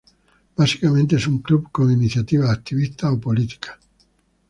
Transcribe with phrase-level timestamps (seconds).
[0.55, 3.77] Básicamente es un club con iniciativas activistas o políticas.